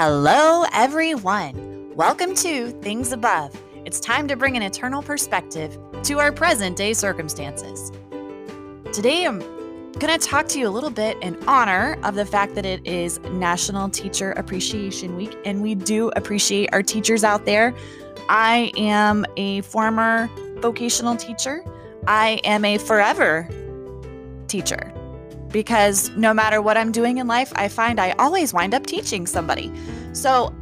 [0.00, 1.92] Hello, everyone.
[1.96, 3.60] Welcome to Things Above.
[3.84, 7.90] It's time to bring an eternal perspective to our present day circumstances.
[8.92, 9.40] Today, I'm
[9.98, 12.86] going to talk to you a little bit in honor of the fact that it
[12.86, 17.74] is National Teacher Appreciation Week, and we do appreciate our teachers out there.
[18.28, 20.30] I am a former
[20.60, 21.64] vocational teacher,
[22.06, 23.48] I am a forever
[24.46, 24.94] teacher
[25.50, 29.26] because no matter what I'm doing in life, I find I always wind up teaching
[29.26, 29.72] somebody.
[30.12, 30.54] So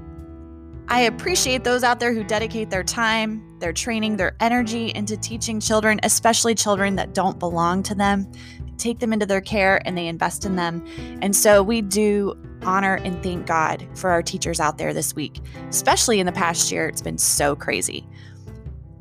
[0.89, 5.59] I appreciate those out there who dedicate their time, their training, their energy into teaching
[5.59, 8.31] children, especially children that don't belong to them.
[8.79, 10.87] Take them into their care and they invest in them.
[11.23, 15.41] And so we do honor and thank God for our teachers out there this week,
[15.69, 16.87] especially in the past year.
[16.89, 18.07] It's been so crazy.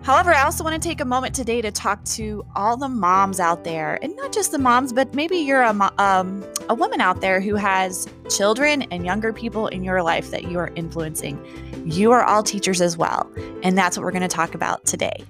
[0.06, 3.40] However, I also want to take a moment today to talk to all the moms
[3.40, 7.22] out there, and not just the moms, but maybe you're a, um, a woman out
[7.22, 11.44] there who has children and younger people in your life that you are influencing.
[11.86, 13.28] You are all teachers as well,
[13.64, 15.26] and that's what we're going to talk about today.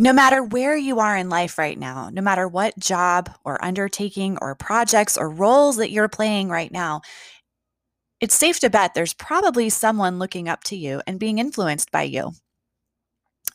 [0.00, 4.38] No matter where you are in life right now, no matter what job or undertaking
[4.40, 7.00] or projects or roles that you're playing right now,
[8.20, 12.02] it's safe to bet there's probably someone looking up to you and being influenced by
[12.02, 12.32] you,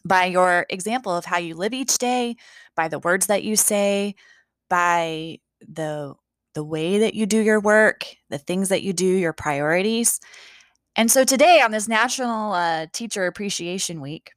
[0.06, 2.36] by your example of how you live each day,
[2.76, 4.16] by the words that you say,
[4.70, 6.14] by the
[6.56, 10.20] the way that you do your work, the things that you do, your priorities.
[10.96, 14.32] And so today on this National uh, Teacher Appreciation Week,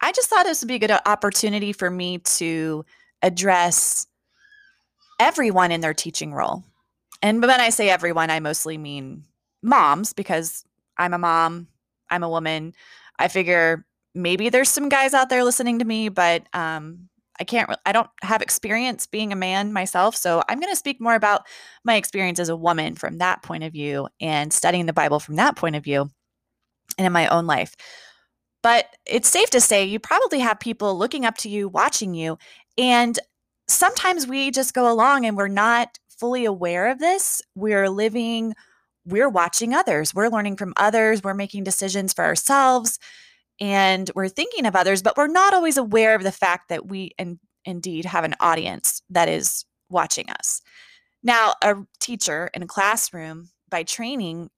[0.00, 2.84] I just thought this would be a good uh, opportunity for me to
[3.22, 4.06] address
[5.18, 6.62] everyone in their teaching role.
[7.22, 9.24] And when I say everyone, I mostly mean
[9.62, 10.64] moms because
[10.96, 11.66] I'm a mom,
[12.10, 12.74] I'm a woman.
[13.18, 17.08] I figure maybe there's some guys out there listening to me, but um,
[17.40, 20.14] I can't, I don't have experience being a man myself.
[20.14, 21.42] So I'm going to speak more about
[21.84, 25.36] my experience as a woman from that point of view and studying the Bible from
[25.36, 26.10] that point of view
[26.96, 27.76] and in my own life.
[28.62, 32.38] But it's safe to say you probably have people looking up to you, watching you.
[32.76, 33.18] And
[33.68, 37.40] sometimes we just go along and we're not fully aware of this.
[37.54, 38.54] We're living,
[39.04, 42.98] we're watching others, we're learning from others, we're making decisions for ourselves,
[43.60, 47.12] and we're thinking of others, but we're not always aware of the fact that we
[47.18, 50.60] in, indeed have an audience that is watching us.
[51.22, 54.50] Now, a teacher in a classroom by training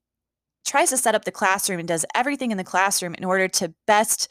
[0.65, 3.73] tries to set up the classroom and does everything in the classroom in order to
[3.87, 4.27] best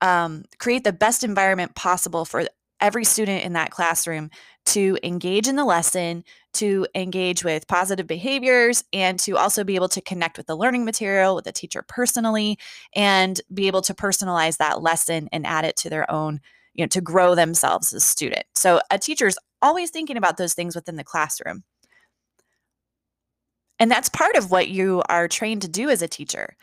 [0.00, 2.44] um, create the best environment possible for
[2.80, 4.28] every student in that classroom
[4.66, 9.88] to engage in the lesson, to engage with positive behaviors, and to also be able
[9.88, 12.58] to connect with the learning material, with the teacher personally,
[12.94, 16.40] and be able to personalize that lesson and add it to their own,
[16.74, 18.44] you know, to grow themselves as a student.
[18.54, 21.62] So a teacher is always thinking about those things within the classroom.
[23.82, 26.54] And that's part of what you are trained to do as a teacher.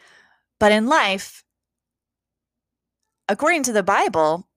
[0.58, 1.44] But in life,
[3.28, 4.48] according to the Bible,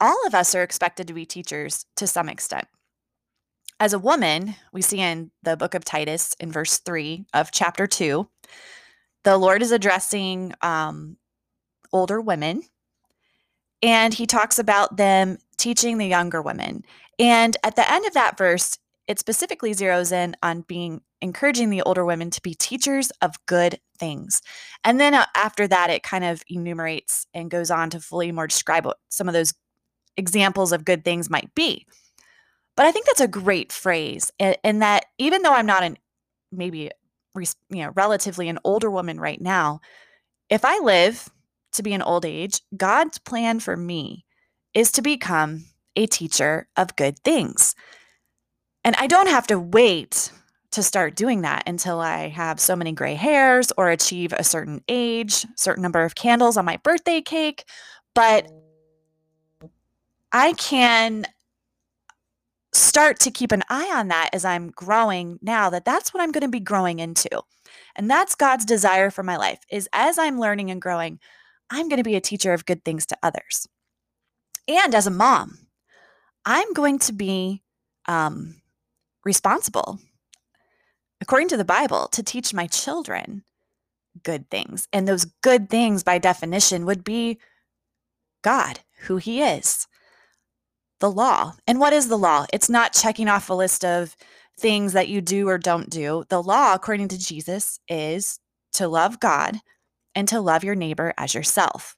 [0.00, 2.66] all of us are expected to be teachers to some extent.
[3.78, 7.86] As a woman, we see in the book of Titus in verse 3 of chapter
[7.86, 8.26] 2,
[9.24, 11.18] the Lord is addressing um,
[11.92, 12.62] older women
[13.82, 16.86] and he talks about them teaching the younger women.
[17.18, 21.82] And at the end of that verse, it specifically zeroes in on being encouraging the
[21.82, 24.42] older women to be teachers of good things.
[24.82, 28.46] And then uh, after that, it kind of enumerates and goes on to fully more
[28.46, 29.54] describe what some of those
[30.16, 31.86] examples of good things might be.
[32.76, 35.96] But I think that's a great phrase, and that even though I'm not an
[36.50, 36.90] maybe
[37.36, 39.80] you know relatively an older woman right now,
[40.50, 41.28] if I live
[41.72, 44.24] to be an old age, God's plan for me
[44.74, 47.76] is to become a teacher of good things.
[48.84, 50.30] And I don't have to wait
[50.72, 54.82] to start doing that until I have so many gray hairs or achieve a certain
[54.88, 57.64] age, certain number of candles on my birthday cake.
[58.14, 58.48] But
[60.32, 61.26] I can
[62.72, 66.32] start to keep an eye on that as I'm growing now that that's what I'm
[66.32, 67.42] going to be growing into.
[67.94, 71.20] And that's God's desire for my life is as I'm learning and growing,
[71.70, 73.68] I'm going to be a teacher of good things to others.
[74.66, 75.58] And as a mom,
[76.44, 77.62] I'm going to be
[78.06, 78.56] um,
[79.24, 79.98] responsible
[81.24, 83.44] according to the Bible, to teach my children
[84.22, 84.86] good things.
[84.92, 87.38] And those good things, by definition, would be
[88.42, 89.86] God, who He is,
[91.00, 91.54] the law.
[91.66, 92.44] And what is the law?
[92.52, 94.14] It's not checking off a list of
[94.60, 96.24] things that you do or don't do.
[96.28, 98.38] The law, according to Jesus, is
[98.74, 99.56] to love God
[100.14, 101.96] and to love your neighbor as yourself.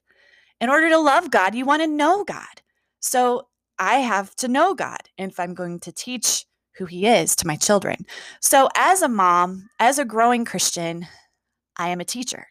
[0.61, 2.61] In order to love God, you want to know God.
[3.01, 6.45] So I have to know God if I'm going to teach
[6.77, 8.05] who He is to my children.
[8.39, 11.07] So, as a mom, as a growing Christian,
[11.77, 12.47] I am a teacher.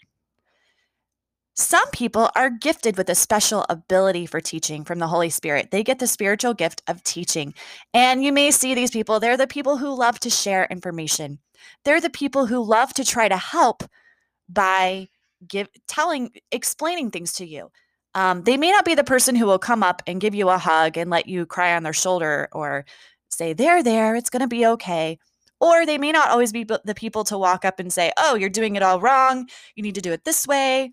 [1.59, 5.71] Some people are gifted with a special ability for teaching from the Holy Spirit.
[5.71, 7.55] They get the spiritual gift of teaching.
[7.95, 11.39] And you may see these people, they're the people who love to share information.
[11.85, 13.85] They're the people who love to try to help
[14.51, 15.09] by
[15.49, 17.71] give telling explaining things to you.
[18.15, 20.59] Um, they may not be the person who will come up and give you a
[20.59, 22.85] hug and let you cry on their shoulder or
[23.29, 25.19] say, There, there, it's going to be okay.
[25.59, 28.49] Or they may not always be the people to walk up and say, Oh, you're
[28.51, 29.49] doing it all wrong.
[29.75, 30.93] You need to do it this way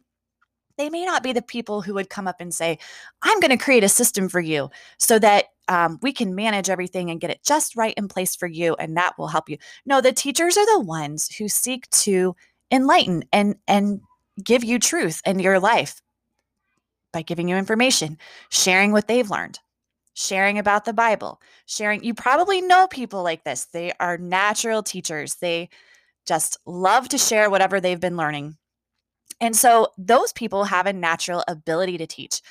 [0.77, 2.77] they may not be the people who would come up and say,
[3.21, 7.09] I'm going to create a system for you so that um, we can manage everything
[7.09, 9.57] and get it just right in place for you, and that will help you.
[9.85, 12.35] No, the teachers are the ones who seek to
[12.71, 14.01] enlighten and and
[14.43, 16.01] give you truth in your life
[17.13, 18.17] by giving you information,
[18.49, 19.59] sharing what they've learned,
[20.13, 22.03] sharing about the Bible, sharing.
[22.03, 23.65] You probably know people like this.
[23.65, 25.35] They are natural teachers.
[25.35, 25.69] They
[26.25, 28.57] just love to share whatever they've been learning
[29.43, 32.41] and so those people have a natural ability to teach.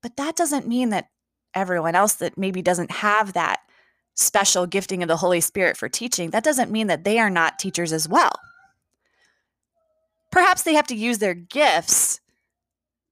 [0.00, 1.08] But that doesn't mean that
[1.54, 3.60] everyone else that maybe doesn't have that
[4.14, 7.58] special gifting of the Holy Spirit for teaching, that doesn't mean that they are not
[7.58, 8.30] teachers as well.
[10.30, 12.20] Perhaps they have to use their gifts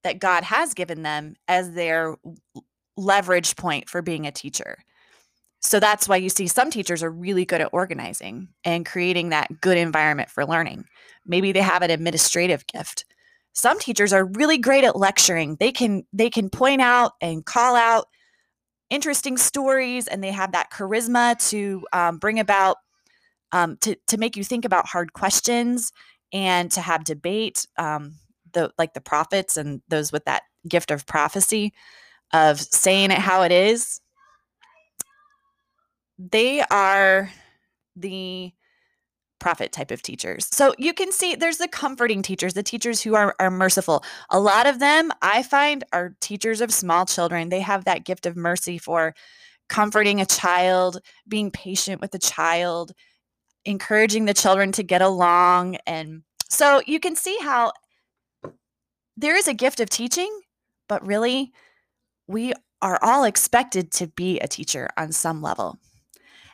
[0.04, 2.16] that God has given them as their
[2.98, 4.78] leverage point for being a teacher.
[5.60, 9.60] So that's why you see some teachers are really good at organizing and creating that
[9.60, 10.84] good environment for learning.
[11.26, 13.04] Maybe they have an administrative gift.
[13.54, 15.56] Some teachers are really great at lecturing.
[15.58, 18.06] They can they can point out and call out
[18.88, 22.76] interesting stories, and they have that charisma to um, bring about
[23.50, 25.92] um, to to make you think about hard questions
[26.32, 27.66] and to have debate.
[27.76, 28.14] Um,
[28.52, 31.72] the like the prophets and those with that gift of prophecy
[32.32, 34.00] of saying it how it is
[36.18, 37.30] they are
[37.94, 38.52] the
[39.38, 40.48] prophet type of teachers.
[40.50, 44.02] So you can see there's the comforting teachers, the teachers who are, are merciful.
[44.30, 47.48] A lot of them I find are teachers of small children.
[47.48, 49.14] They have that gift of mercy for
[49.68, 52.92] comforting a child, being patient with a child,
[53.64, 55.76] encouraging the children to get along.
[55.86, 57.72] And so you can see how
[59.16, 60.40] there is a gift of teaching,
[60.88, 61.52] but really
[62.28, 65.78] we are all expected to be a teacher on some level.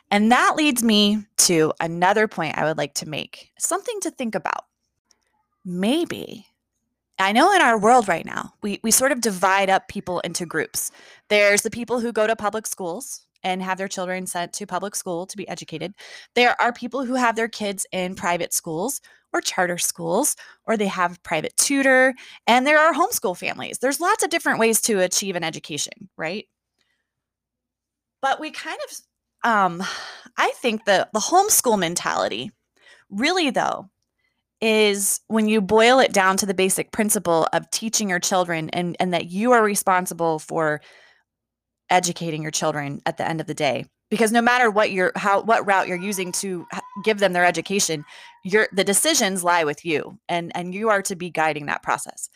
[0.09, 4.33] And that leads me to another point I would like to make something to think
[4.33, 4.65] about.
[5.63, 6.47] Maybe,
[7.19, 10.45] I know in our world right now, we, we sort of divide up people into
[10.45, 10.91] groups.
[11.29, 14.95] There's the people who go to public schools and have their children sent to public
[14.95, 15.93] school to be educated.
[16.33, 18.99] There are people who have their kids in private schools
[19.31, 22.13] or charter schools, or they have private tutor,
[22.47, 23.77] and there are homeschool families.
[23.77, 26.47] There's lots of different ways to achieve an education, right?
[28.21, 29.83] But we kind of um,
[30.37, 32.51] I think the the homeschool mentality,
[33.09, 33.89] really though,
[34.61, 38.97] is when you boil it down to the basic principle of teaching your children and
[38.99, 40.81] and that you are responsible for
[41.89, 45.41] educating your children at the end of the day because no matter what your how
[45.41, 46.65] what route you're using to
[47.03, 48.03] give them their education
[48.43, 52.29] your the decisions lie with you and and you are to be guiding that process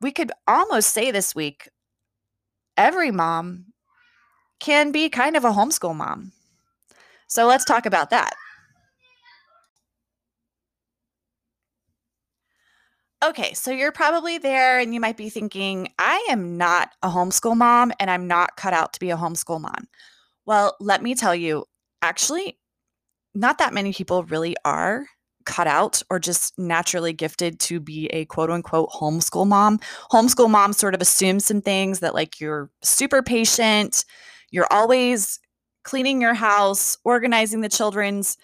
[0.00, 1.68] we could almost say this week
[2.76, 3.66] every mom
[4.60, 6.32] can be kind of a homeschool mom.
[7.26, 8.34] So let's talk about that.
[13.24, 17.56] Okay, so you're probably there and you might be thinking, I am not a homeschool
[17.56, 19.88] mom and I'm not cut out to be a homeschool mom.
[20.44, 21.64] Well, let me tell you,
[22.02, 22.58] actually,
[23.34, 25.06] not that many people really are
[25.46, 29.78] cut out or just naturally gifted to be a quote unquote homeschool mom.
[30.10, 34.04] Homeschool mom sort of assumes some things that, like, you're super patient,
[34.50, 35.40] you're always
[35.84, 38.36] cleaning your house, organizing the children's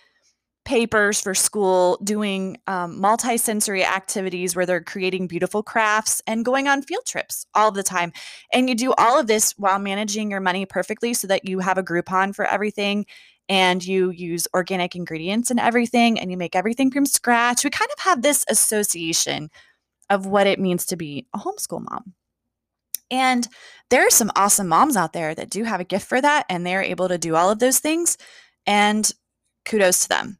[0.64, 6.82] papers for school, doing um, multi-sensory activities where they're creating beautiful crafts and going on
[6.82, 8.12] field trips all the time.
[8.52, 11.78] And you do all of this while managing your money perfectly so that you have
[11.78, 13.06] a Groupon for everything
[13.48, 17.64] and you use organic ingredients and everything and you make everything from scratch.
[17.64, 19.50] We kind of have this association
[20.10, 22.14] of what it means to be a homeschool mom.
[23.10, 23.46] And
[23.90, 26.64] there are some awesome moms out there that do have a gift for that and
[26.64, 28.16] they're able to do all of those things.
[28.66, 29.10] And
[29.64, 30.38] kudos to them.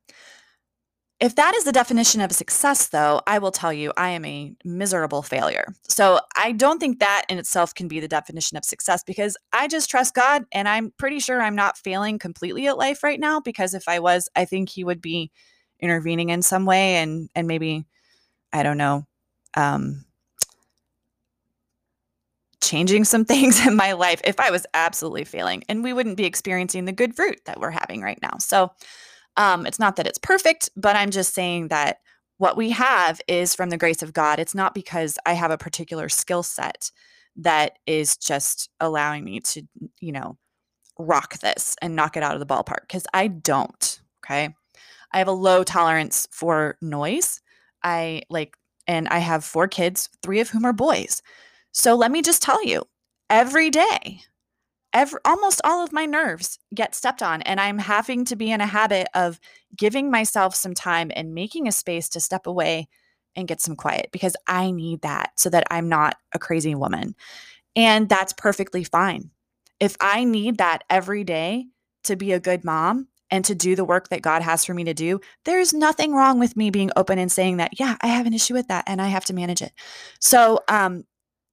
[1.21, 4.57] If that is the definition of success, though, I will tell you I am a
[4.64, 5.73] miserable failure.
[5.88, 9.69] So I don't think that in itself can be the definition of success because I
[9.69, 13.38] just trust God and I'm pretty sure I'm not failing completely at life right now
[13.38, 15.31] because if I was, I think He would be
[15.79, 17.85] intervening in some way and and maybe
[18.52, 19.05] I don't know
[19.57, 20.05] um
[22.62, 26.25] changing some things in my life if I was absolutely failing, and we wouldn't be
[26.25, 28.38] experiencing the good fruit that we're having right now.
[28.38, 28.71] So,
[29.37, 31.99] um, it's not that it's perfect, but I'm just saying that
[32.39, 34.39] what we have is from the grace of God.
[34.39, 36.91] It's not because I have a particular skill set
[37.37, 39.62] that is just allowing me to,
[40.01, 40.37] you know,
[40.99, 44.01] rock this and knock it out of the ballpark because I don't.
[44.25, 44.55] Okay.
[45.12, 47.41] I have a low tolerance for noise.
[47.83, 51.23] I like, and I have four kids, three of whom are boys.
[51.73, 52.85] So let me just tell you
[53.31, 54.23] every day,
[54.93, 58.61] every, almost all of my nerves get stepped on, and I'm having to be in
[58.61, 59.41] a habit of
[59.77, 62.89] giving myself some time and making a space to step away
[63.35, 67.15] and get some quiet because I need that so that I'm not a crazy woman.
[67.75, 69.31] And that's perfectly fine.
[69.81, 71.67] If I need that every day
[72.05, 74.85] to be a good mom and to do the work that God has for me
[74.85, 78.27] to do, there's nothing wrong with me being open and saying that, yeah, I have
[78.27, 79.73] an issue with that and I have to manage it.
[80.21, 81.05] So, um,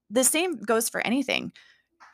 [0.09, 1.51] the same goes for anything.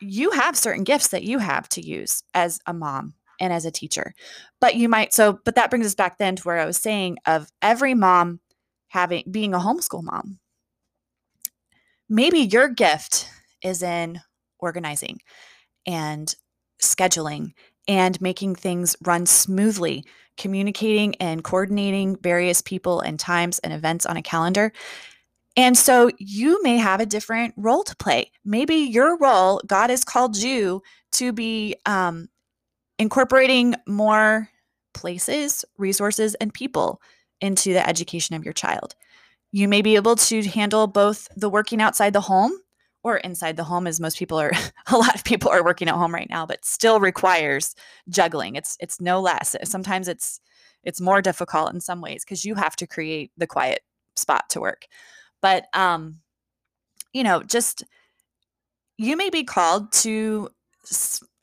[0.00, 3.70] You have certain gifts that you have to use as a mom and as a
[3.70, 4.14] teacher.
[4.60, 7.18] But you might so but that brings us back then to where I was saying
[7.26, 8.40] of every mom
[8.88, 10.38] having being a homeschool mom.
[12.08, 13.28] Maybe your gift
[13.62, 14.20] is in
[14.58, 15.20] organizing
[15.86, 16.34] and
[16.80, 17.52] scheduling
[17.88, 20.04] and making things run smoothly,
[20.36, 24.72] communicating and coordinating various people and times and events on a calendar.
[25.56, 28.30] And so you may have a different role to play.
[28.44, 30.82] Maybe your role, God has called you
[31.12, 32.28] to be um,
[32.98, 34.50] incorporating more
[34.92, 37.00] places, resources, and people
[37.40, 38.94] into the education of your child.
[39.52, 42.52] You may be able to handle both the working outside the home
[43.02, 44.50] or inside the home as most people are
[44.88, 47.76] a lot of people are working at home right now but still requires
[48.08, 50.40] juggling it's it's no less sometimes it's
[50.82, 53.82] it's more difficult in some ways because you have to create the quiet
[54.16, 54.86] spot to work
[55.42, 56.20] but um
[57.12, 57.84] you know just
[58.98, 60.48] you may be called to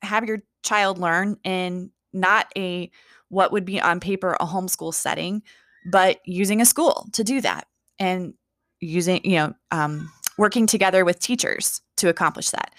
[0.01, 2.89] have your child learn in not a
[3.29, 5.41] what would be on paper a homeschool setting
[5.91, 7.67] but using a school to do that
[7.99, 8.33] and
[8.79, 12.73] using you know um, working together with teachers to accomplish that.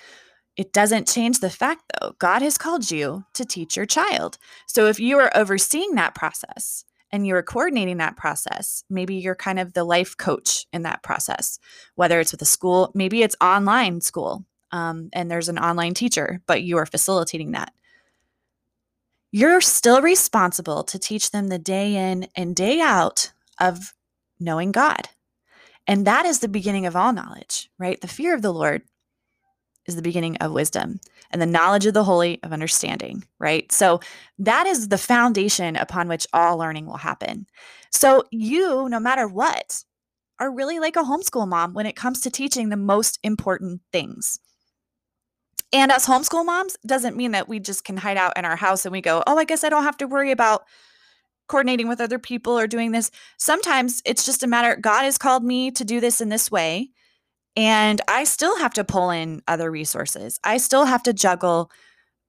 [0.57, 4.39] It doesn't change the fact, though, God has called you to teach your child.
[4.67, 9.61] So if you are overseeing that process and you're coordinating that process, maybe you're kind
[9.61, 11.61] of the life coach in that process,
[11.95, 16.41] whether it's with a school, maybe it's online school um, and there's an online teacher,
[16.49, 17.73] but you are facilitating that.
[19.31, 23.95] You're still responsible to teach them the day in and day out of
[24.41, 25.09] knowing God
[25.87, 28.01] and that is the beginning of all knowledge, right?
[28.01, 28.83] The fear of the Lord
[29.87, 31.01] is the beginning of wisdom
[31.31, 33.71] and the knowledge of the holy of understanding, right?
[33.71, 34.01] So
[34.39, 37.47] that is the foundation upon which all learning will happen.
[37.91, 39.85] So you, no matter what,
[40.41, 44.39] are really like a homeschool mom when it comes to teaching the most important things.
[45.73, 48.85] And as homeschool moms doesn't mean that we just can hide out in our house
[48.85, 50.65] and we go, oh, I guess I don't have to worry about
[51.49, 53.11] coordinating with other people or doing this.
[53.39, 56.91] Sometimes it's just a matter God has called me to do this in this way.
[57.57, 60.41] And I still have to pull in other resources.
[60.43, 61.71] I still have to juggle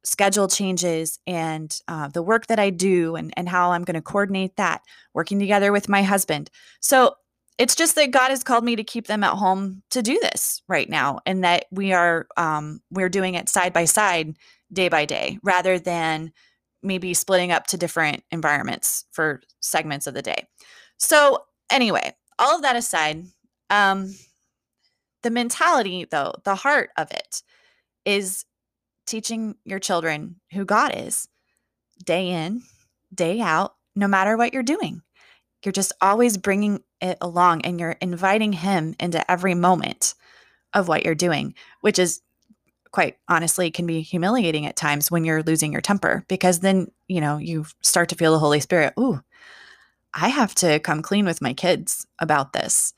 [0.03, 4.01] schedule changes and uh, the work that I do and, and how I'm going to
[4.01, 4.81] coordinate that,
[5.13, 6.51] working together with my husband.
[6.79, 7.15] So
[7.57, 10.61] it's just that God has called me to keep them at home to do this
[10.67, 14.35] right now, and that we are um, we're doing it side by side,
[14.73, 16.33] day by day, rather than
[16.83, 20.47] maybe splitting up to different environments for segments of the day.
[20.97, 23.23] So, anyway, all of that aside,
[23.69, 24.13] um,
[25.25, 27.41] the mentality, though, the heart of it
[28.05, 28.45] is
[29.07, 31.27] teaching your children who God is
[32.03, 32.61] day in,
[33.11, 35.01] day out, no matter what you're doing.
[35.63, 40.13] You're just always bringing it along and you're inviting Him into every moment
[40.75, 42.21] of what you're doing, which is
[42.91, 47.19] quite honestly can be humiliating at times when you're losing your temper because then, you
[47.19, 48.93] know, you start to feel the Holy Spirit.
[48.99, 49.19] Ooh,
[50.13, 52.93] I have to come clean with my kids about this.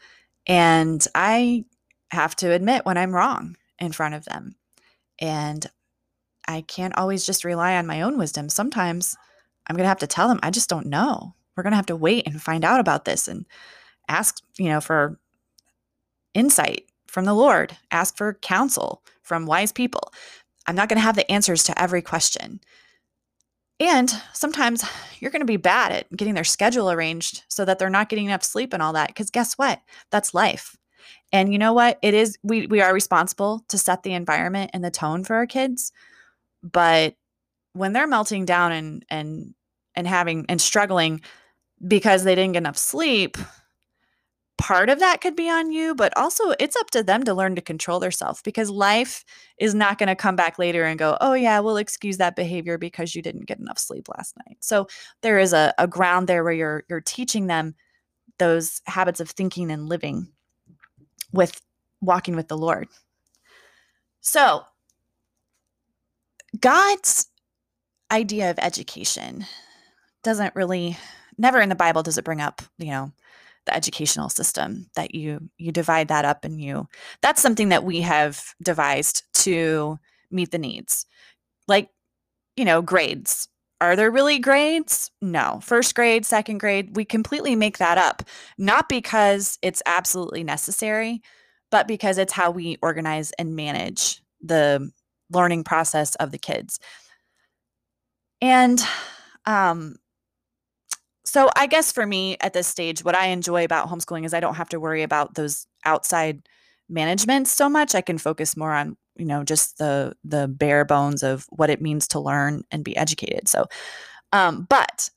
[0.46, 1.64] And I
[2.12, 4.56] have to admit when I'm wrong in front of them.
[5.20, 5.66] And
[6.48, 8.50] I can't always just rely on my own wisdom.
[8.50, 9.16] Sometimes
[9.68, 11.36] I'm going to have to tell them, I just don't know.
[11.56, 13.46] We're going to have to wait and find out about this and
[14.08, 15.20] ask, you know, for
[16.34, 20.14] insight from the Lord, ask for counsel from wise people.
[20.68, 22.60] I'm not going to have the answers to every question.
[23.80, 24.84] And sometimes
[25.20, 28.26] you're going to be bad at getting their schedule arranged so that they're not getting
[28.26, 29.10] enough sleep and all that.
[29.10, 29.82] Because guess what?
[30.12, 30.76] That's life.
[31.32, 32.00] And you know what?
[32.02, 35.48] It is, we, we are responsible to set the environment and the tone for our
[35.48, 35.92] kids.
[36.64, 37.16] But
[37.74, 39.54] when they're melting down and, and,
[39.96, 41.22] and having and struggling
[41.86, 43.38] because they didn't get enough sleep,
[44.58, 47.56] part of that could be on you, but also it's up to them to learn
[47.56, 49.24] to control themselves because life
[49.60, 52.78] is not going to come back later and go, oh, yeah, we'll excuse that behavior
[52.78, 54.58] because you didn't get enough sleep last night.
[54.60, 54.88] So
[55.22, 57.76] there is a, a ground there where you're you're teaching them
[58.40, 60.28] those habits of thinking and living
[61.38, 61.62] with
[62.02, 62.90] walking with the Lord.
[64.22, 64.64] So
[66.60, 67.28] God's
[68.12, 69.46] idea of education
[70.24, 70.98] doesn't really
[71.38, 73.12] never in the Bible does it bring up, you know,
[73.68, 76.88] the educational system that you you divide that up and you
[77.22, 80.00] that's something that we have devised to
[80.32, 81.06] meet the needs
[81.68, 81.90] like
[82.56, 83.50] you know grades
[83.80, 85.12] are there really grades?
[85.22, 85.60] No.
[85.64, 88.24] First grade second grade we completely make that up.
[88.58, 91.22] Not because it's absolutely necessary
[91.70, 94.90] but because it's how we organize and manage the
[95.32, 96.80] learning process of the kids.
[98.42, 98.82] And
[99.46, 99.96] um
[101.26, 104.40] so I guess for me at this stage, what I enjoy about homeschooling is I
[104.40, 106.48] don't have to worry about those outside
[106.90, 107.96] management so much.
[107.96, 111.82] I can focus more on, you know, just the the bare bones of what it
[111.82, 113.48] means to learn and be educated.
[113.48, 113.66] So
[114.32, 115.10] um, but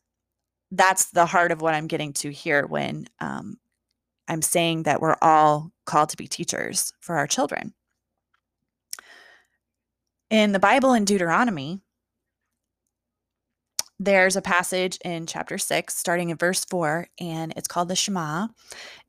[0.71, 3.59] that's the heart of what I'm getting to here when um,
[4.29, 7.75] I'm saying that we're all called to be teachers for our children.
[10.31, 11.81] In the Bible in Deuteronomy,
[14.01, 18.49] there's a passage in chapter six, starting in verse four, and it's called the Shema.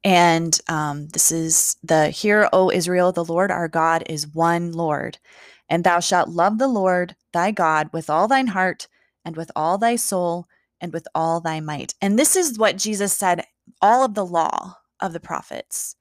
[0.04, 5.18] And um, this is the Hear, O Israel, the Lord our God is one Lord.
[5.70, 8.90] And thou shalt love the Lord thy God with all thine heart,
[9.24, 10.48] and with all thy soul,
[10.82, 11.96] and with all thy might.
[12.02, 13.46] And this is what Jesus said
[13.82, 15.96] all of the law of the prophets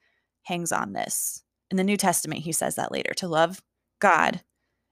[0.44, 1.44] hangs on this.
[1.70, 3.62] In the New Testament, he says that later to love
[4.00, 4.40] God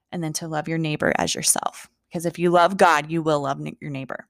[0.09, 3.41] and then to love your neighbor as yourself because if you love God, you will
[3.41, 4.27] love your neighbor.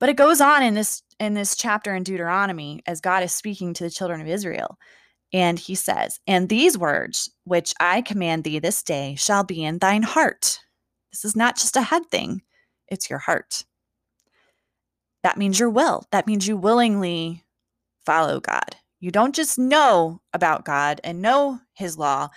[0.00, 3.72] But it goes on in this in this chapter in Deuteronomy as God is speaking
[3.74, 4.78] to the children of Israel.
[5.32, 9.78] And he says, And these words which I command thee this day shall be in
[9.78, 10.60] thine heart.
[11.12, 12.42] This is not just a head thing,
[12.88, 13.64] it's your heart.
[15.22, 16.04] That means your will.
[16.12, 17.44] That means you willingly
[18.04, 18.76] follow God.
[19.00, 22.28] You don't just know about God and know his law,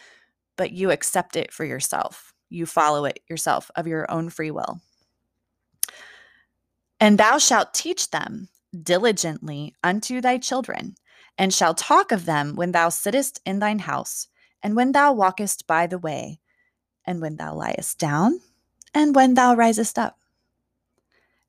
[0.57, 4.79] but you accept it for yourself you follow it yourself of your own free will.
[6.99, 8.49] And thou shalt teach them
[8.83, 10.95] diligently unto thy children,
[11.37, 14.27] and shalt talk of them when thou sittest in thine house,
[14.63, 16.39] and when thou walkest by the way,
[17.05, 18.39] and when thou liest down,
[18.93, 20.17] and when thou risest up.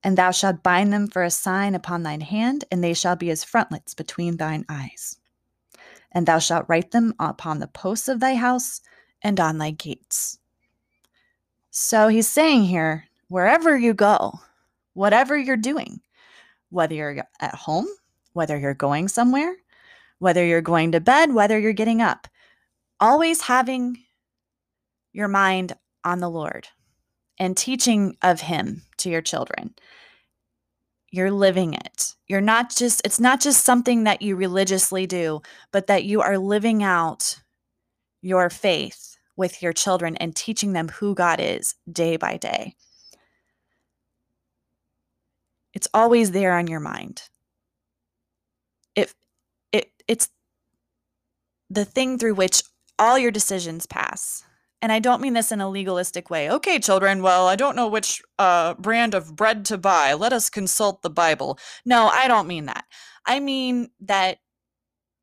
[0.04, 3.30] And thou shalt bind them for a sign upon thine hand, and they shall be
[3.30, 5.16] as frontlets between thine eyes.
[6.12, 8.80] And thou shalt write them upon the posts of thy house
[9.22, 10.38] and on thy gates.
[11.80, 14.40] So he's saying here wherever you go,
[14.94, 16.00] whatever you're doing,
[16.70, 17.86] whether you're at home,
[18.32, 19.54] whether you're going somewhere,
[20.18, 22.26] whether you're going to bed, whether you're getting up,
[22.98, 23.96] always having
[25.12, 26.66] your mind on the Lord
[27.38, 29.72] and teaching of Him to your children.
[31.12, 32.16] You're living it.
[32.26, 36.38] You're not just, it's not just something that you religiously do, but that you are
[36.38, 37.38] living out
[38.20, 42.74] your faith with your children and teaching them who God is day by day.
[45.72, 47.22] It's always there on your mind.
[48.94, 49.14] It,
[49.72, 50.29] it, it's
[51.70, 52.64] the thing through which
[52.98, 54.42] all your decisions pass.
[54.83, 56.51] And I don't mean this in a legalistic way.
[56.51, 60.14] Okay, children, well, I don't know which uh, brand of bread to buy.
[60.14, 61.59] Let us consult the Bible.
[61.85, 62.85] No, I don't mean that.
[63.27, 64.38] I mean that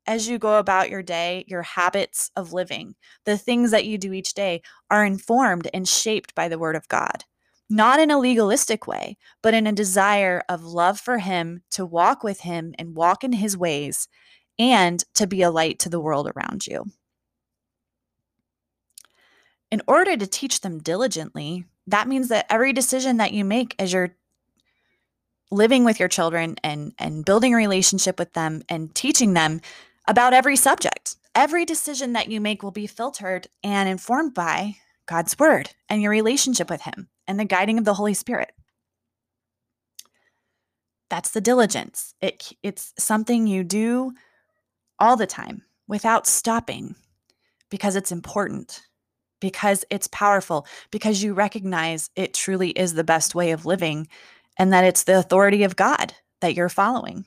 [0.06, 4.12] as you go about your day, your habits of living, the things that you do
[4.12, 7.24] each day are informed and shaped by the Word of God.
[7.68, 12.22] Not in a legalistic way, but in a desire of love for Him, to walk
[12.22, 14.08] with Him and walk in His ways,
[14.58, 16.84] and to be a light to the world around you.
[19.70, 23.92] In order to teach them diligently, that means that every decision that you make as
[23.92, 24.14] you're
[25.50, 29.60] living with your children and and building a relationship with them and teaching them
[30.06, 31.16] about every subject.
[31.34, 36.10] Every decision that you make will be filtered and informed by God's word and your
[36.10, 38.52] relationship with Him and the guiding of the Holy Spirit.
[41.08, 42.14] That's the diligence.
[42.20, 44.12] It, it's something you do
[44.98, 46.96] all the time without stopping
[47.70, 48.82] because it's important,
[49.40, 54.08] because it's powerful, because you recognize it truly is the best way of living
[54.58, 57.26] and that it's the authority of God that you're following.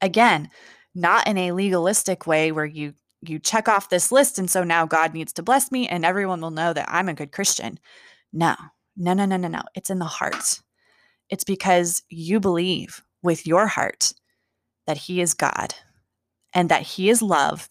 [0.00, 0.50] Again,
[0.94, 4.84] not in a legalistic way where you you check off this list and so now
[4.84, 7.78] God needs to bless me and everyone will know that I'm a good Christian.
[8.32, 8.54] No.
[8.96, 9.62] No, no, no, no, no.
[9.74, 10.60] It's in the heart.
[11.30, 14.12] It's because you believe with your heart
[14.86, 15.74] that He is God
[16.52, 17.68] and that He is love,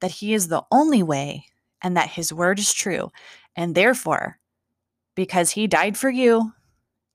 [0.00, 1.44] that He is the only way,
[1.82, 3.10] and that His word is true.
[3.54, 4.38] And therefore,
[5.14, 6.52] because He died for you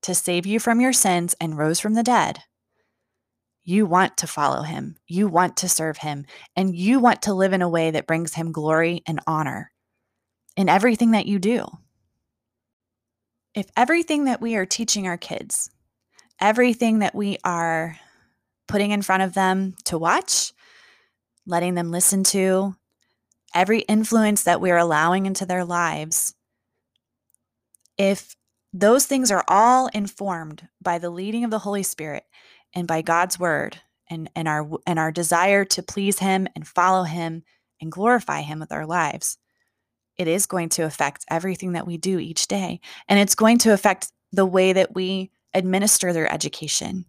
[0.04, 2.40] to save you from your sins and rose from the dead,
[3.68, 6.26] you want to follow Him, you want to serve Him,
[6.56, 9.74] and you want to live in a way that brings Him glory and honor
[10.56, 11.68] in everything that you do.
[13.54, 15.70] If everything that we are teaching our kids,
[16.40, 17.98] everything that we are
[18.70, 20.54] putting in front of them to watch,
[21.46, 22.74] letting them listen to,
[23.54, 26.34] every influence that we're allowing into their lives,
[27.98, 28.34] if
[28.72, 32.24] those things are all informed by the leading of the Holy Spirit
[32.78, 37.04] and by God's word and, and our and our desire to please him and follow
[37.04, 37.42] him
[37.82, 39.40] and glorify him with our lives,
[40.16, 42.80] it is going to affect everything that we do each day.
[43.08, 47.06] And it's going to affect the way that we administer their education.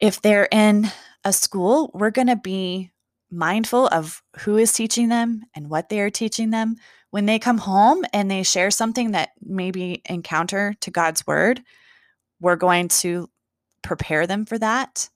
[0.00, 0.90] If they're in
[1.22, 2.92] a school, we're going to be
[3.30, 6.76] mindful of who is teaching them and what they are teaching them.
[7.10, 11.60] When they come home and they share something that maybe encounter to God's word,
[12.40, 13.28] we're going to
[13.82, 15.08] prepare them for that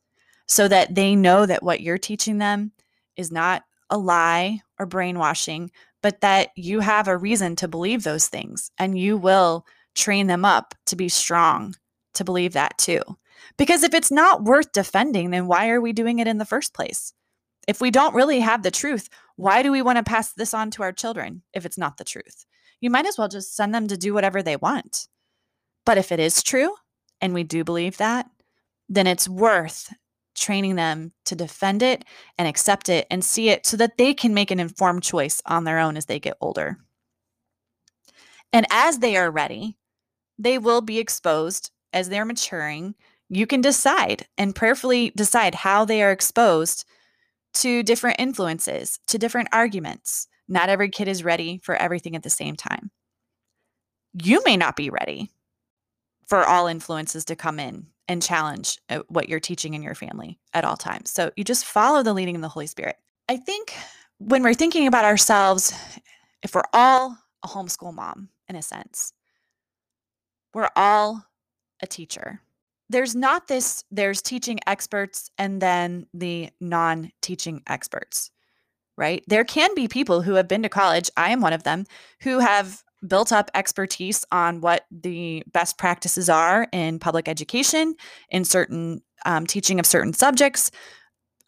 [0.46, 2.72] so that they know that what you're teaching them
[3.16, 5.70] is not a lie or brainwashing,
[6.02, 10.44] but that you have a reason to believe those things and you will train them
[10.44, 11.74] up to be strong
[12.14, 13.02] to believe that too.
[13.56, 16.74] Because if it's not worth defending, then why are we doing it in the first
[16.74, 17.12] place?
[17.68, 20.70] If we don't really have the truth, why do we want to pass this on
[20.72, 22.46] to our children if it's not the truth?
[22.80, 25.08] You might as well just send them to do whatever they want.
[25.84, 26.74] But if it is true,
[27.20, 28.26] and we do believe that,
[28.90, 29.94] then it's worth
[30.34, 32.04] training them to defend it
[32.36, 35.64] and accept it and see it so that they can make an informed choice on
[35.64, 36.76] their own as they get older.
[38.52, 39.76] And as they are ready,
[40.38, 42.94] they will be exposed as they're maturing.
[43.28, 46.84] You can decide and prayerfully decide how they are exposed
[47.54, 50.26] to different influences, to different arguments.
[50.48, 52.90] Not every kid is ready for everything at the same time.
[54.20, 55.30] You may not be ready
[56.26, 60.36] for all influences to come in and challenge uh, what you're teaching in your family
[60.52, 61.12] at all times.
[61.12, 62.96] So you just follow the leading of the Holy Spirit.
[63.28, 63.72] I think
[64.18, 65.72] when we're thinking about ourselves,
[66.42, 69.12] if we're all a homeschool mom in a sense,
[70.52, 71.24] we're all
[71.80, 72.40] a teacher.
[72.88, 78.32] There's not this, there's teaching experts and then the non teaching experts,
[78.96, 79.22] right?
[79.28, 81.86] There can be people who have been to college, I am one of them,
[82.22, 87.94] who have built up expertise on what the best practices are in public education,
[88.28, 90.70] in certain um, teaching of certain subjects,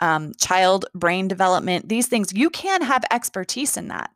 [0.00, 2.32] um, child brain development, these things.
[2.32, 4.10] You can have expertise in that.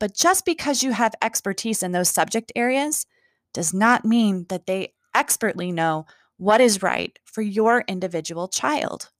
[0.00, 3.06] But just because you have expertise in those subject areas
[3.52, 9.10] does not mean that they expertly know what is right for your individual child.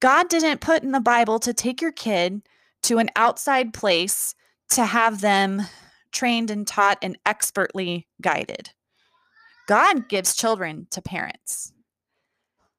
[0.00, 2.42] God didn't put in the Bible to take your kid
[2.82, 4.34] to an outside place
[4.70, 5.62] to have them
[6.12, 8.70] trained and taught and expertly guided.
[9.66, 11.72] God gives children to parents,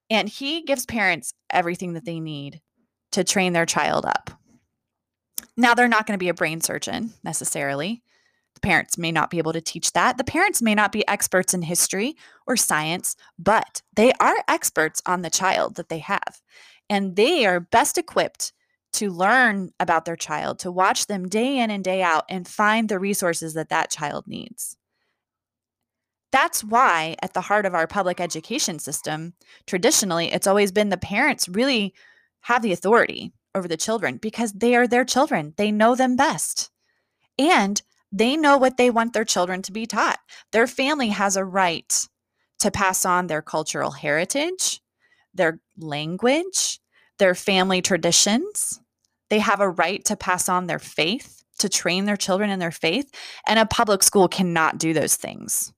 [0.10, 2.62] and He gives parents everything that they need
[3.12, 4.32] to train their child up.
[5.56, 8.04] Now, they're not going to be a brain surgeon necessarily.
[8.56, 10.17] The parents may not be able to teach that.
[10.17, 12.15] The parents may not be experts in history
[12.46, 16.41] or science, but they are experts on the child that they have.
[16.89, 18.52] And they are best equipped
[18.93, 22.89] to learn about their child, to watch them day in and day out and find
[22.89, 24.77] the resources that that child needs.
[26.32, 29.34] That's why, at the heart of our public education system,
[29.67, 31.93] traditionally, it's always been the parents really
[32.41, 35.53] have the authority over the children because they are their children.
[35.58, 36.71] They know them best.
[37.38, 40.19] And they know what they want their children to be taught.
[40.51, 42.08] Their family has a right
[42.60, 44.82] to pass on their cultural heritage,
[45.34, 46.79] their language,
[47.17, 48.79] their family traditions,
[49.29, 52.71] they have a right to pass on their faith, to train their children in their
[52.71, 53.12] faith,
[53.47, 55.73] and a public school cannot do those things.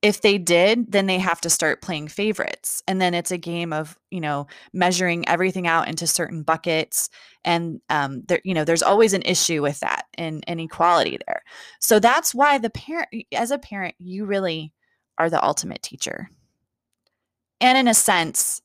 [0.00, 2.84] If they did, then they have to start playing favorites.
[2.86, 7.10] And then it's a game of, you know, measuring everything out into certain buckets.
[7.44, 11.42] And um, there, you know, there's always an issue with that and inequality there.
[11.80, 14.72] So that's why the parent, as a parent, you really
[15.18, 16.30] are the ultimate teacher.
[17.60, 18.62] And in a sense,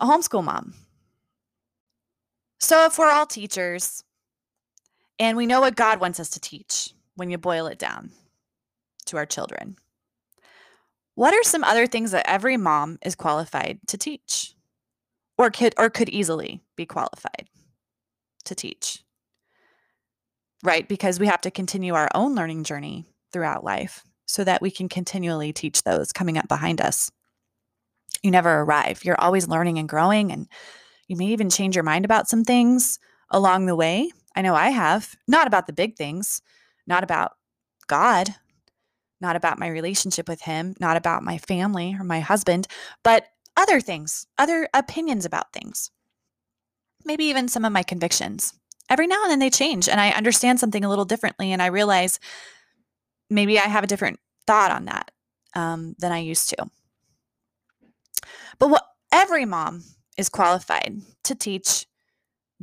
[0.00, 0.74] a homeschool mom
[2.64, 4.02] so, if we're all teachers
[5.18, 8.10] and we know what God wants us to teach when you boil it down
[9.06, 9.76] to our children,
[11.14, 14.54] what are some other things that every mom is qualified to teach
[15.38, 17.48] or could or could easily be qualified
[18.44, 19.04] to teach?
[20.62, 20.88] Right?
[20.88, 24.88] Because we have to continue our own learning journey throughout life so that we can
[24.88, 27.10] continually teach those coming up behind us.
[28.22, 29.04] you never arrive.
[29.04, 30.48] You're always learning and growing, and
[31.08, 32.98] you may even change your mind about some things
[33.30, 34.10] along the way.
[34.34, 36.40] I know I have, not about the big things,
[36.86, 37.32] not about
[37.86, 38.34] God,
[39.20, 42.66] not about my relationship with Him, not about my family or my husband,
[43.02, 45.90] but other things, other opinions about things.
[47.04, 48.54] Maybe even some of my convictions.
[48.90, 51.66] Every now and then they change, and I understand something a little differently, and I
[51.66, 52.20] realize
[53.30, 55.10] maybe I have a different thought on that
[55.54, 56.66] um, than I used to.
[58.58, 59.84] But what every mom
[60.16, 61.86] is qualified to teach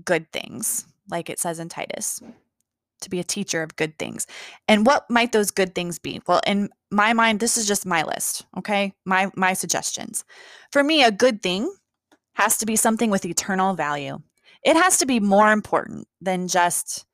[0.04, 2.22] good things, like it says in Titus,
[3.02, 4.28] to be a teacher of good things.
[4.68, 6.22] And what might those good things be?
[6.28, 8.94] Well, in my mind, this is just my list, okay?
[9.06, 10.24] My my suggestions.
[10.72, 11.74] For me, a good thing
[12.34, 14.20] has to be something with eternal value.
[14.64, 17.06] It has to be more important than just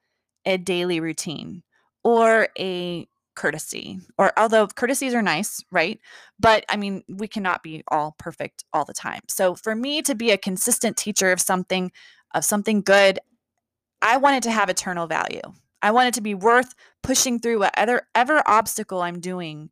[0.45, 1.63] a daily routine
[2.03, 5.99] or a courtesy or although courtesies are nice right?
[6.39, 9.21] But i mean we cannot be all perfect all the time.
[9.29, 11.91] So for me to be a consistent teacher of something
[12.33, 13.19] of something good
[14.01, 15.41] i want it to have eternal value.
[15.81, 16.73] I want it to be worth
[17.03, 19.69] pushing through whatever ever obstacle i'm doing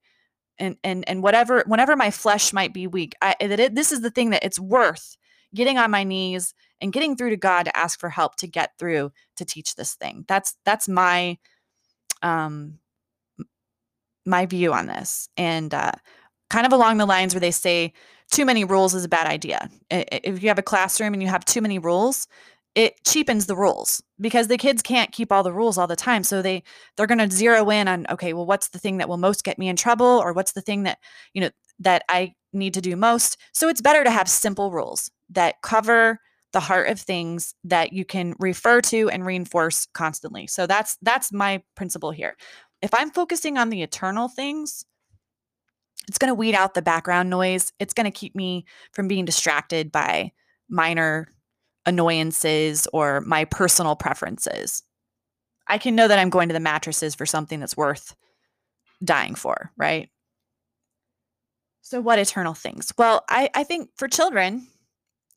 [0.57, 4.01] and and and whatever whenever my flesh might be weak i that it, this is
[4.01, 5.17] the thing that it's worth
[5.53, 8.71] getting on my knees and getting through to god to ask for help to get
[8.77, 10.25] through to teach this thing.
[10.27, 11.37] That's that's my
[12.21, 12.79] um
[14.25, 15.91] my view on this and uh,
[16.49, 17.93] kind of along the lines where they say
[18.31, 19.69] too many rules is a bad idea.
[19.89, 22.27] If you have a classroom and you have too many rules,
[22.73, 26.23] it cheapens the rules because the kids can't keep all the rules all the time.
[26.23, 26.63] So they
[26.97, 29.57] they're going to zero in on okay, well what's the thing that will most get
[29.57, 30.97] me in trouble or what's the thing that,
[31.33, 33.37] you know, that I need to do most.
[33.53, 36.19] So it's better to have simple rules that cover
[36.51, 40.47] the heart of things that you can refer to and reinforce constantly.
[40.47, 42.35] So that's that's my principle here
[42.85, 44.85] if I'm focusing on the eternal things,
[46.07, 47.73] it's going to weed out the background noise.
[47.79, 50.31] It's going to keep me from being distracted by
[50.69, 51.27] minor
[51.87, 54.83] annoyances or my personal preferences.
[55.67, 58.15] I can know that I'm going to the mattresses for something that's worth
[59.03, 60.09] dying for, right?
[61.81, 62.93] So, what eternal things?
[62.99, 64.67] Well, I, I think for children,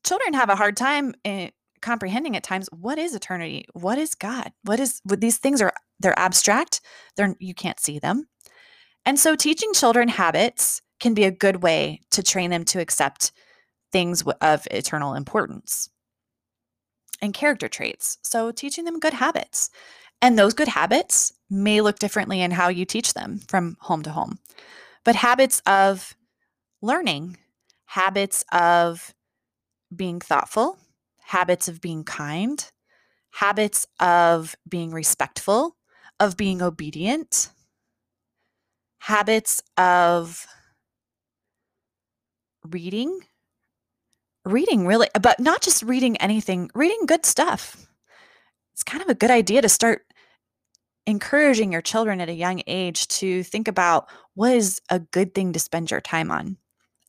[0.05, 1.49] children have a hard time in
[1.81, 3.65] comprehending at times what is eternity?
[3.73, 4.51] What is God?
[4.65, 6.81] What is what these things are they're abstract,
[7.15, 8.27] they're you can't see them.
[9.05, 13.31] And so teaching children habits can be a good way to train them to accept
[13.91, 15.89] things of eternal importance
[17.21, 18.17] and character traits.
[18.23, 19.69] So teaching them good habits.
[20.21, 24.11] And those good habits may look differently in how you teach them from home to
[24.11, 24.39] home.
[25.05, 26.15] But habits of
[26.81, 27.37] learning,
[27.85, 29.13] habits of
[29.95, 30.77] being thoughtful,
[31.21, 32.63] habits of being kind,
[33.31, 35.77] habits of being respectful,
[36.19, 37.49] of being obedient,
[38.99, 40.45] habits of
[42.67, 43.19] reading,
[44.45, 47.87] reading really, but not just reading anything, reading good stuff.
[48.73, 50.05] It's kind of a good idea to start
[51.05, 55.53] encouraging your children at a young age to think about what is a good thing
[55.53, 56.57] to spend your time on.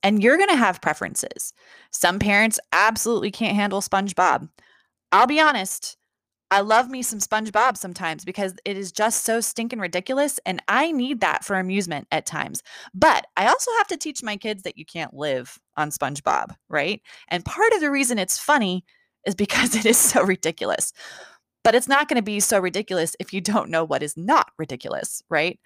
[0.02, 1.52] And you're going to have preferences.
[1.90, 4.48] Some parents absolutely can't handle SpongeBob.
[5.12, 5.98] I'll be honest,
[6.50, 10.90] I love me some SpongeBob sometimes because it is just so stinking ridiculous and I
[10.90, 12.62] need that for amusement at times.
[12.92, 17.00] But I also have to teach my kids that you can't live on SpongeBob, right?
[17.28, 18.84] And part of the reason it's funny
[19.26, 20.92] is because it is so ridiculous.
[21.62, 24.50] But it's not going to be so ridiculous if you don't know what is not
[24.58, 25.60] ridiculous, right?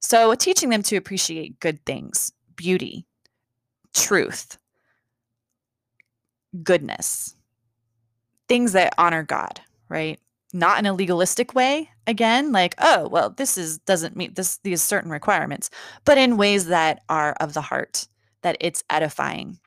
[0.00, 3.06] So teaching them to appreciate good things, beauty,
[3.94, 4.58] truth,
[6.62, 7.34] goodness,
[8.48, 10.18] things that honor God, right?
[10.52, 14.82] Not in a legalistic way, again, like, oh, well, this is doesn't meet this these
[14.82, 15.70] certain requirements,
[16.04, 18.06] but in ways that are of the heart,
[18.42, 19.58] that it's edifying,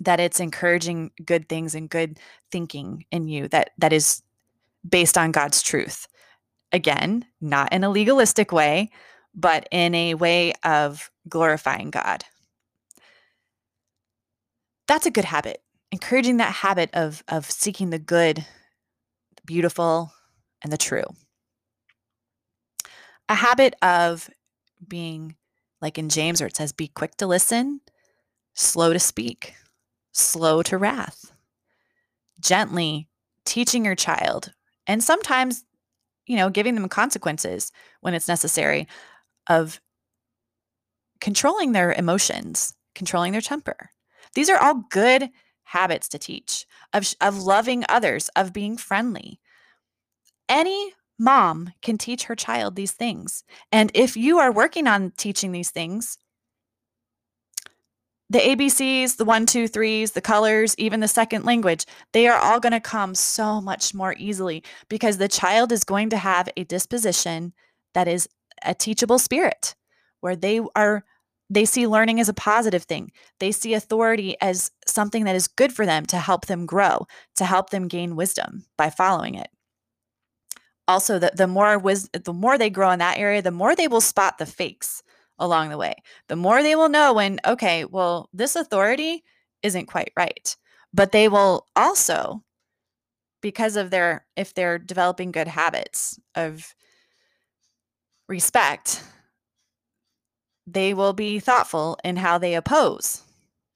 [0.00, 2.18] that it's encouraging good things and good
[2.50, 4.22] thinking in you, that that is
[4.88, 6.06] based on God's truth.
[6.72, 8.90] Again, not in a legalistic way,
[9.34, 12.24] but in a way of glorifying God.
[14.86, 15.62] That's a good habit.
[15.92, 18.44] Encouraging that habit of, of seeking the good
[19.44, 20.12] beautiful,
[20.62, 21.04] and the true.
[23.28, 24.28] A habit of
[24.86, 25.36] being
[25.80, 27.80] like in James, where it says, be quick to listen,
[28.54, 29.54] slow to speak,
[30.12, 31.32] slow to wrath,
[32.40, 33.08] gently
[33.44, 34.52] teaching your child,
[34.86, 35.64] and sometimes,
[36.26, 38.88] you know, giving them consequences when it's necessary
[39.48, 39.80] of
[41.20, 43.90] controlling their emotions, controlling their temper.
[44.34, 45.30] These are all good
[45.64, 49.40] habits to teach of, of loving others, of being friendly.
[50.48, 53.44] Any mom can teach her child these things.
[53.72, 56.18] And if you are working on teaching these things,
[58.30, 62.58] the ABCs, the one, two, threes, the colors, even the second language, they are all
[62.58, 66.64] going to come so much more easily because the child is going to have a
[66.64, 67.52] disposition
[67.92, 68.28] that is
[68.64, 69.74] a teachable spirit
[70.20, 71.04] where they are
[71.50, 73.12] they see learning as a positive thing.
[73.38, 77.44] They see authority as something that is good for them to help them grow, to
[77.44, 79.48] help them gain wisdom by following it.
[80.86, 83.88] Also, the, the more wis- the more they grow in that area, the more they
[83.88, 85.02] will spot the fakes
[85.38, 85.94] along the way.
[86.28, 89.24] The more they will know when, okay, well, this authority
[89.62, 90.56] isn't quite right.
[90.92, 92.44] But they will also,
[93.40, 96.74] because of their, if they're developing good habits of
[98.28, 99.02] respect,
[100.66, 103.22] they will be thoughtful in how they oppose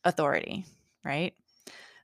[0.05, 0.65] authority,
[1.05, 1.35] right?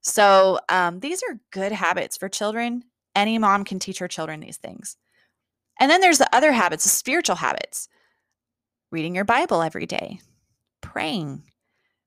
[0.02, 2.84] So um, these are good habits for children.
[3.16, 4.96] Any mom can teach her children these things.
[5.80, 7.88] And then there's the other habits, the spiritual habits
[8.90, 10.20] reading your Bible every day,
[10.80, 11.42] praying.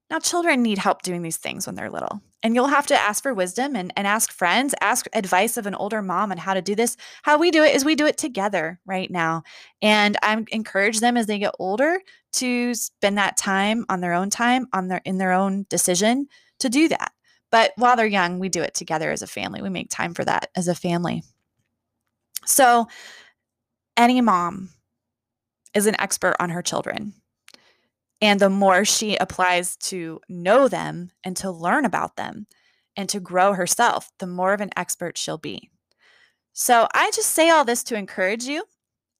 [0.09, 2.21] Now, children need help doing these things when they're little.
[2.43, 5.75] And you'll have to ask for wisdom and, and ask friends, ask advice of an
[5.75, 6.95] older mom on how to do this.
[7.23, 9.43] How we do it is we do it together right now.
[9.81, 11.99] And I encourage them as they get older
[12.37, 16.27] to spend that time on their own time, on their in their own decision
[16.59, 17.11] to do that.
[17.51, 19.61] But while they're young, we do it together as a family.
[19.61, 21.23] We make time for that as a family.
[22.45, 22.87] So
[23.95, 24.69] any mom
[25.73, 27.13] is an expert on her children.
[28.21, 32.47] And the more she applies to know them and to learn about them
[32.95, 35.69] and to grow herself, the more of an expert she'll be.
[36.53, 38.63] So I just say all this to encourage you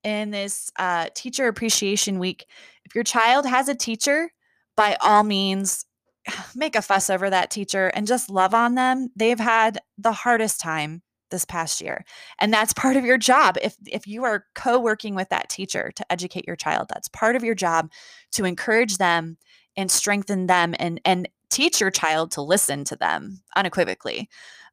[0.07, 2.45] in this uh, teacher appreciation week.
[2.85, 4.31] If your child has a teacher,
[4.77, 5.85] by all means,
[6.55, 9.09] make a fuss over that teacher and just love on them.
[9.17, 12.05] They've had the hardest time this past year
[12.39, 16.09] and that's part of your job if if you are co-working with that teacher to
[16.09, 17.91] educate your child that's part of your job
[18.31, 19.37] to encourage them
[19.75, 24.29] and strengthen them and and teach your child to listen to them unequivocally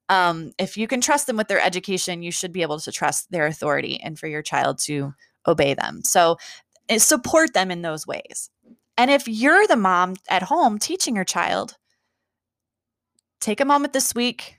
[0.08, 3.30] um, if you can trust them with their education you should be able to trust
[3.30, 5.12] their authority and for your child to
[5.46, 6.36] obey them so
[6.88, 8.50] eh, support them in those ways
[8.96, 11.76] and if you're the mom at home teaching your child
[13.40, 14.56] take a moment this week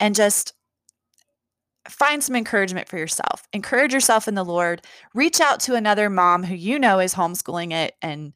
[0.00, 0.54] and just
[1.88, 3.46] find some encouragement for yourself.
[3.52, 4.82] Encourage yourself in the Lord.
[5.14, 8.32] Reach out to another mom who you know is homeschooling it and,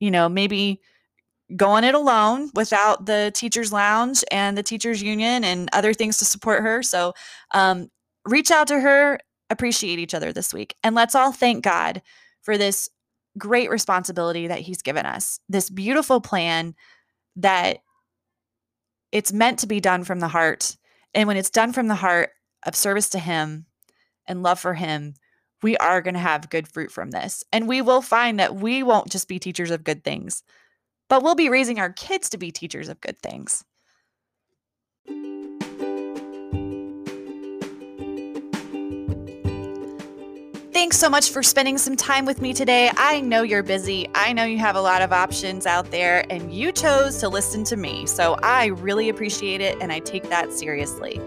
[0.00, 0.80] you know, maybe
[1.56, 6.24] going it alone without the teacher's lounge and the teacher's union and other things to
[6.24, 6.82] support her.
[6.82, 7.14] So
[7.52, 7.88] um,
[8.26, 9.18] reach out to her,
[9.50, 10.74] appreciate each other this week.
[10.82, 12.02] And let's all thank God
[12.42, 12.88] for this
[13.38, 16.74] great responsibility that He's given us, this beautiful plan
[17.36, 17.78] that
[19.10, 20.76] it's meant to be done from the heart.
[21.14, 22.30] And when it's done from the heart,
[22.64, 23.66] of service to Him
[24.26, 25.14] and love for Him,
[25.62, 27.44] we are going to have good fruit from this.
[27.52, 30.42] And we will find that we won't just be teachers of good things,
[31.08, 33.64] but we'll be raising our kids to be teachers of good things.
[40.72, 42.90] Thanks so much for spending some time with me today.
[42.96, 44.08] I know you're busy.
[44.14, 47.64] I know you have a lot of options out there, and you chose to listen
[47.64, 48.06] to me.
[48.06, 51.20] So I really appreciate it, and I take that seriously.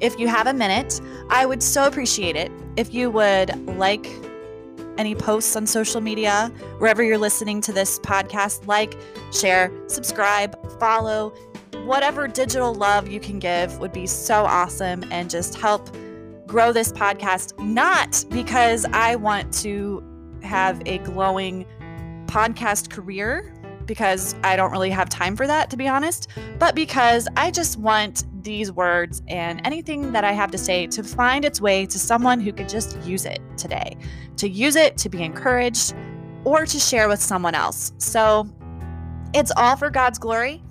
[0.00, 4.06] If you have a minute, I would so appreciate it if you would like
[4.98, 8.96] any posts on social media, wherever you're listening to this podcast, like,
[9.32, 11.30] share, subscribe, follow,
[11.84, 15.90] whatever digital love you can give would be so awesome and just help
[16.46, 17.58] grow this podcast.
[17.58, 20.02] Not because I want to
[20.42, 21.66] have a glowing
[22.26, 23.54] podcast career,
[23.86, 26.28] because I don't really have time for that, to be honest,
[26.58, 31.02] but because I just want these words and anything that I have to say to
[31.02, 33.96] find its way to someone who could just use it today,
[34.36, 35.94] to use it to be encouraged
[36.44, 37.92] or to share with someone else.
[37.98, 38.48] So
[39.34, 40.62] it's all for God's glory.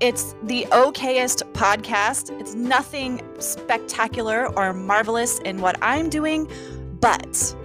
[0.00, 2.38] It's the okayest podcast.
[2.40, 6.48] It's nothing spectacular or marvelous in what I'm doing,
[7.00, 7.56] but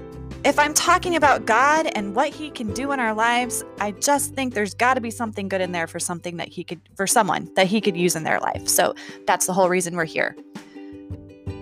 [0.45, 4.33] if I'm talking about God and what he can do in our lives, I just
[4.33, 7.07] think there's got to be something good in there for something that he could, for
[7.07, 8.67] someone that he could use in their life.
[8.67, 8.93] So
[9.25, 10.35] that's the whole reason we're here.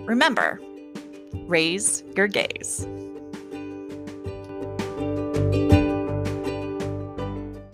[0.04, 0.60] Remember,
[1.46, 2.86] raise your gaze.